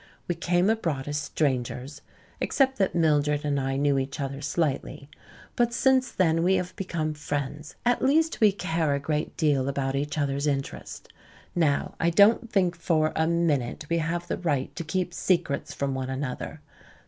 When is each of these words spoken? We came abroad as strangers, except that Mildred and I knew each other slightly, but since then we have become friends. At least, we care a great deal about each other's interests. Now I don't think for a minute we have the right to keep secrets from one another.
We 0.27 0.33
came 0.33 0.67
abroad 0.67 1.07
as 1.07 1.17
strangers, 1.19 2.01
except 2.39 2.79
that 2.79 2.95
Mildred 2.95 3.45
and 3.45 3.59
I 3.59 3.75
knew 3.77 3.99
each 3.99 4.19
other 4.19 4.41
slightly, 4.41 5.11
but 5.55 5.73
since 5.75 6.09
then 6.11 6.41
we 6.41 6.55
have 6.55 6.75
become 6.75 7.13
friends. 7.13 7.75
At 7.85 8.01
least, 8.01 8.39
we 8.41 8.51
care 8.51 8.95
a 8.95 8.99
great 8.99 9.37
deal 9.37 9.69
about 9.69 9.95
each 9.95 10.17
other's 10.17 10.47
interests. 10.47 11.07
Now 11.53 11.93
I 11.99 12.09
don't 12.09 12.51
think 12.51 12.75
for 12.75 13.13
a 13.15 13.27
minute 13.27 13.85
we 13.91 13.99
have 13.99 14.27
the 14.27 14.37
right 14.39 14.75
to 14.75 14.83
keep 14.83 15.13
secrets 15.13 15.71
from 15.71 15.93
one 15.93 16.09
another. 16.09 16.61